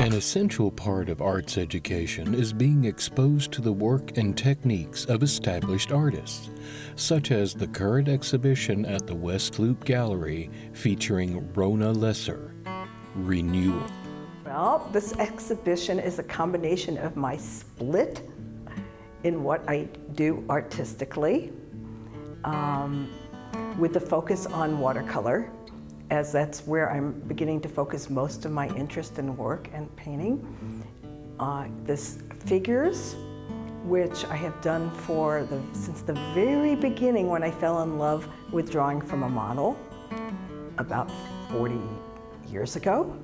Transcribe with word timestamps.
An 0.00 0.12
essential 0.12 0.70
part 0.70 1.08
of 1.08 1.20
arts 1.20 1.58
education 1.58 2.32
is 2.32 2.52
being 2.52 2.84
exposed 2.84 3.50
to 3.50 3.60
the 3.60 3.72
work 3.72 4.16
and 4.16 4.38
techniques 4.38 5.04
of 5.06 5.24
established 5.24 5.90
artists, 5.90 6.50
such 6.94 7.32
as 7.32 7.52
the 7.52 7.66
current 7.66 8.06
exhibition 8.06 8.86
at 8.86 9.08
the 9.08 9.14
West 9.16 9.58
Loop 9.58 9.84
Gallery 9.84 10.50
featuring 10.72 11.52
Rona 11.52 11.90
Lesser, 11.90 12.54
Renewal. 13.16 13.82
Well, 14.46 14.88
this 14.92 15.14
exhibition 15.18 15.98
is 15.98 16.20
a 16.20 16.22
combination 16.22 16.96
of 16.98 17.16
my 17.16 17.36
split 17.36 18.22
in 19.24 19.42
what 19.42 19.68
I 19.68 19.88
do 20.14 20.44
artistically, 20.48 21.52
um, 22.44 23.10
with 23.80 23.94
the 23.94 24.00
focus 24.00 24.46
on 24.46 24.78
watercolor, 24.78 25.50
as 26.10 26.32
that's 26.32 26.66
where 26.66 26.90
I'm 26.90 27.12
beginning 27.26 27.60
to 27.62 27.68
focus 27.68 28.08
most 28.08 28.44
of 28.44 28.52
my 28.52 28.68
interest 28.74 29.18
in 29.18 29.36
work 29.36 29.68
and 29.72 29.94
painting. 29.96 30.84
Uh, 31.38 31.66
this 31.84 32.18
figures, 32.46 33.14
which 33.84 34.24
I 34.24 34.36
have 34.36 34.60
done 34.62 34.90
for 34.90 35.44
the, 35.44 35.60
since 35.72 36.02
the 36.02 36.14
very 36.34 36.74
beginning 36.74 37.28
when 37.28 37.42
I 37.42 37.50
fell 37.50 37.82
in 37.82 37.98
love 37.98 38.28
with 38.52 38.70
drawing 38.70 39.00
from 39.00 39.22
a 39.22 39.28
model 39.28 39.78
about 40.78 41.10
40 41.50 41.78
years 42.48 42.76
ago. 42.76 43.16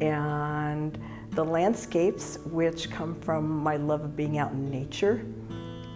And 0.00 0.98
the 1.30 1.44
landscapes, 1.44 2.38
which 2.46 2.90
come 2.90 3.14
from 3.14 3.48
my 3.48 3.76
love 3.76 4.02
of 4.02 4.16
being 4.16 4.38
out 4.38 4.52
in 4.52 4.70
nature, 4.70 5.24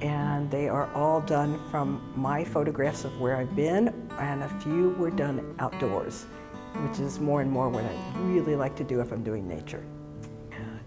and 0.06 0.48
they 0.52 0.68
are 0.68 0.88
all 0.94 1.20
done 1.20 1.60
from 1.68 2.00
my 2.14 2.44
photographs 2.44 3.04
of 3.04 3.20
where 3.20 3.36
I've 3.36 3.56
been, 3.56 3.88
and 4.20 4.44
a 4.44 4.48
few 4.60 4.90
were 4.90 5.10
done 5.10 5.56
outdoors, 5.58 6.26
which 6.76 7.00
is 7.00 7.18
more 7.18 7.40
and 7.40 7.50
more 7.50 7.68
what 7.68 7.84
I 7.84 8.18
really 8.20 8.54
like 8.54 8.76
to 8.76 8.84
do 8.84 9.00
if 9.00 9.10
I'm 9.10 9.24
doing 9.24 9.48
nature. 9.48 9.82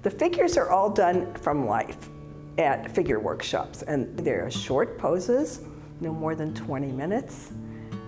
The 0.04 0.10
figures 0.10 0.56
are 0.56 0.70
all 0.70 0.90
done 0.90 1.34
from 1.34 1.68
life 1.68 2.10
at 2.58 2.90
figure 2.96 3.20
workshops, 3.20 3.82
and 3.82 4.18
they're 4.20 4.50
short 4.50 4.98
poses, 4.98 5.62
no 6.00 6.14
more 6.14 6.34
than 6.34 6.54
20 6.54 6.90
minutes, 6.94 7.52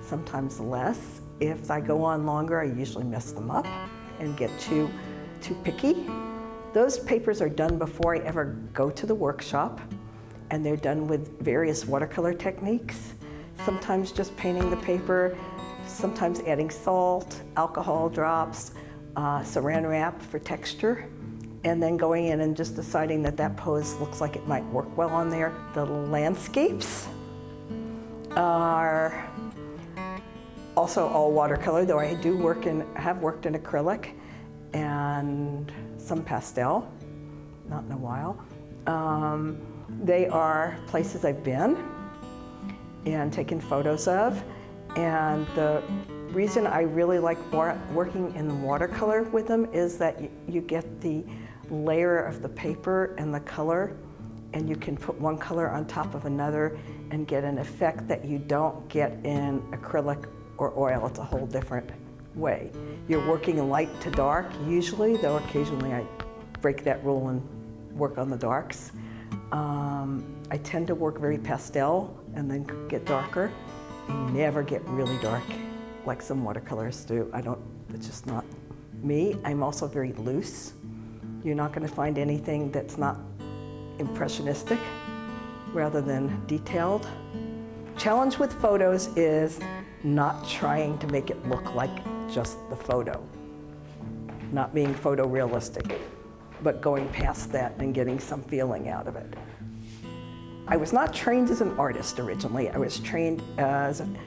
sometimes 0.02 0.61
less. 0.61 1.19
If 1.41 1.69
I 1.69 1.81
go 1.81 2.05
on 2.05 2.25
longer, 2.25 2.61
I 2.61 2.66
usually 2.66 3.03
mess 3.03 3.33
them 3.33 3.52
up 3.52 3.67
and 4.19 4.38
get 4.38 4.50
too, 4.59 4.89
too 5.41 5.55
picky. 5.66 6.09
Those 6.72 7.00
papers 7.00 7.41
are 7.41 7.50
done 7.50 7.78
before 7.78 8.16
I 8.16 8.19
ever 8.19 8.55
go 8.72 8.89
to 8.89 9.05
the 9.05 9.16
workshop, 9.16 9.81
and 10.52 10.66
they're 10.66 10.75
done 10.75 11.07
with 11.07 11.39
various 11.39 11.85
watercolor 11.85 12.33
techniques. 12.33 13.13
Sometimes 13.66 14.11
just 14.11 14.35
painting 14.35 14.69
the 14.69 14.77
paper, 14.77 15.38
sometimes 15.88 16.41
adding 16.41 16.69
salt, 16.69 17.41
alcohol 17.55 18.09
drops, 18.09 18.73
uh, 19.16 19.39
saran 19.39 19.89
wrap 19.89 20.22
for 20.22 20.39
texture, 20.39 21.07
and 21.63 21.81
then 21.81 21.95
going 21.95 22.27
in 22.27 22.41
and 22.41 22.55
just 22.55 22.75
deciding 22.75 23.23
that 23.23 23.38
that 23.38 23.55
pose 23.55 23.95
looks 23.95 24.19
like 24.19 24.35
it 24.35 24.45
might 24.47 24.66
work 24.67 24.95
well 24.97 25.09
on 25.09 25.29
there. 25.29 25.53
The 25.73 25.85
landscapes 25.85 27.07
are 28.35 29.29
also 30.75 31.07
all 31.07 31.31
watercolor, 31.31 31.85
though 31.85 31.99
I 31.99 32.16
do 32.16 32.38
work 32.38 32.66
in, 32.66 32.85
have 32.95 33.22
worked 33.22 33.45
in 33.45 33.53
acrylic 33.53 34.11
and 34.73 35.72
some 35.97 36.23
pastel, 36.23 36.91
not 37.69 37.85
in 37.85 37.91
a 37.91 37.97
while. 37.97 38.44
Um, 38.88 39.61
they 40.03 40.28
are 40.28 40.78
places 40.88 41.25
I've 41.25 41.44
been 41.44 41.78
and 43.06 43.31
taken 43.31 43.59
photos 43.59 44.08
of. 44.08 44.44
And 44.95 45.47
the 45.56 45.81
reason 46.31 46.67
I 46.67 46.81
really 46.81 47.20
like 47.20 47.38
working 47.94 48.34
in 48.36 48.62
watercolor 48.62 49.23
with 49.23 49.47
them 49.47 49.67
is 49.73 49.97
that 49.97 50.22
you 50.47 50.62
get 50.62 51.02
the 51.02 51.23
layer 51.69 52.19
of 52.19 52.42
the 52.42 52.50
paper 52.50 53.16
and 53.17 53.34
the 53.34 53.39
color 53.42 53.96
and 54.53 54.68
you 54.68 54.75
can 54.75 54.97
put 54.97 55.19
one 55.19 55.38
color 55.38 55.69
on 55.69 55.85
top 55.85 56.13
of 56.13 56.25
another 56.25 56.78
and 57.12 57.28
get 57.28 57.44
an 57.44 57.57
effect 57.57 58.07
that 58.07 58.25
you 58.25 58.38
don't 58.38 58.88
get 58.90 59.13
in 59.24 59.62
acrylic 59.72 60.25
or 60.57 60.78
oil. 60.78 61.07
It's 61.07 61.19
a 61.19 61.24
whole 61.24 61.46
different 61.46 61.90
way. 62.35 62.72
You're 63.07 63.25
working 63.28 63.69
light 63.69 63.90
to 64.01 64.12
dark 64.12 64.51
usually, 64.68 65.18
though 65.18 65.38
occasionally 65.38 65.94
I 65.94 66.06
break 66.62 66.84
that 66.84 67.03
rule 67.03 67.30
and 67.30 67.41
work 67.97 68.18
on 68.18 68.30
the 68.30 68.38
darks. 68.38 68.91
Um, 69.51 70.23
I 70.50 70.57
tend 70.57 70.88
to 70.88 70.95
work 70.95 71.19
very 71.19 71.38
pastel 71.38 72.17
and 72.35 72.50
then 72.50 72.66
get 72.88 73.06
darker. 73.06 73.51
never 74.34 74.63
get 74.63 74.81
really 74.85 75.17
dark 75.22 75.44
like 76.06 76.22
some 76.22 76.44
watercolors 76.44 77.03
do. 77.06 77.29
I 77.34 77.41
don't, 77.41 77.59
it's 77.94 78.07
just 78.07 78.25
not 78.25 78.45
me. 79.01 79.38
I'm 79.44 79.63
also 79.63 79.88
very 79.88 80.13
loose. 80.13 80.73
You're 81.44 81.56
not 81.56 81.73
going 81.73 81.88
to 81.88 81.94
find 81.94 82.17
anything 82.17 82.72
that's 82.72 82.97
not 82.97 83.19
impressionistic 84.00 84.79
rather 85.73 86.01
than 86.01 86.44
detailed. 86.47 87.07
Challenge 87.97 88.38
with 88.39 88.53
photos 88.62 89.07
is 89.18 89.59
not 90.03 90.47
trying 90.47 90.97
to 91.00 91.07
make 91.07 91.29
it 91.29 91.47
look 91.47 91.75
like 91.75 92.03
just 92.31 92.57
the 92.69 92.75
photo, 92.75 93.23
not 94.51 94.73
being 94.73 94.94
photorealistic, 94.94 96.00
but 96.63 96.81
going 96.81 97.07
past 97.09 97.51
that 97.51 97.73
and 97.79 97.94
getting 97.94 98.19
some 98.19 98.44
feeling 98.44 98.89
out 98.89 99.07
of 99.07 99.16
it. 99.16 99.33
I 100.67 100.77
was 100.77 100.94
not 100.94 101.13
trained 101.13 101.49
as 101.49 101.61
an 101.61 101.77
artist 101.77 102.19
originally. 102.19 102.69
I 102.69 102.77
was 102.77 102.99
trained 102.99 103.44
as 103.57 103.99
an 103.99 104.17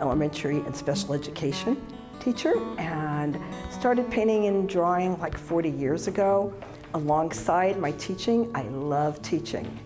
elementary 0.00 0.58
and 0.58 0.76
special 0.76 1.14
education 1.14 1.80
teacher 2.20 2.54
and 2.78 3.38
started 3.70 4.10
painting 4.10 4.46
and 4.46 4.68
drawing 4.68 5.18
like 5.18 5.36
40 5.36 5.70
years 5.70 6.08
ago. 6.08 6.52
Alongside 6.94 7.78
my 7.78 7.92
teaching, 7.92 8.50
I 8.54 8.62
love 8.62 9.20
teaching. 9.22 9.78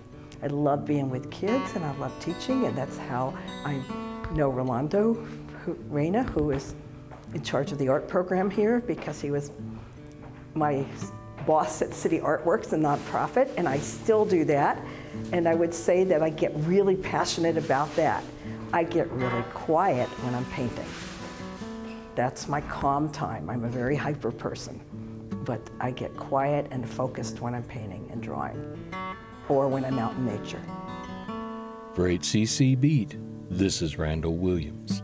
I 0.42 0.48
love 0.48 0.84
being 0.84 1.08
with 1.08 1.30
kids 1.30 1.74
and 1.76 1.84
I 1.84 1.96
love 1.98 2.12
teaching 2.20 2.66
and 2.66 2.76
that's 2.76 2.98
how 2.98 3.36
I 3.64 3.80
know 4.34 4.48
Rolando 4.48 5.14
who, 5.64 5.74
Reyna, 5.88 6.24
who 6.24 6.50
is 6.50 6.74
in 7.34 7.42
charge 7.42 7.72
of 7.72 7.78
the 7.78 7.88
art 7.88 8.08
program 8.08 8.50
here 8.50 8.80
because 8.80 9.20
he 9.20 9.30
was 9.30 9.52
my 10.54 10.84
boss 11.46 11.82
at 11.82 11.92
City 11.94 12.20
Artworks, 12.20 12.72
a 12.72 12.76
nonprofit, 12.76 13.50
and 13.56 13.68
I 13.68 13.78
still 13.78 14.24
do 14.24 14.44
that. 14.46 14.82
And 15.32 15.48
I 15.48 15.54
would 15.54 15.74
say 15.74 16.04
that 16.04 16.22
I 16.22 16.30
get 16.30 16.52
really 16.56 16.96
passionate 16.96 17.56
about 17.56 17.94
that. 17.96 18.22
I 18.72 18.84
get 18.84 19.10
really 19.10 19.42
quiet 19.52 20.08
when 20.24 20.34
I'm 20.34 20.46
painting. 20.46 20.86
That's 22.14 22.48
my 22.48 22.60
calm 22.62 23.10
time. 23.10 23.48
I'm 23.50 23.64
a 23.64 23.68
very 23.68 23.96
hyper 23.96 24.30
person, 24.30 24.80
but 25.44 25.60
I 25.80 25.90
get 25.90 26.16
quiet 26.16 26.66
and 26.70 26.88
focused 26.88 27.40
when 27.40 27.54
I'm 27.54 27.64
painting 27.64 28.08
and 28.12 28.22
drawing, 28.22 28.76
or 29.48 29.68
when 29.68 29.84
I'm 29.84 29.98
out 29.98 30.14
in 30.14 30.26
nature. 30.26 30.62
For 31.94 32.08
HCC 32.08 32.80
Beat, 32.80 33.16
this 33.50 33.82
is 33.82 33.98
Randall 33.98 34.36
Williams. 34.36 35.02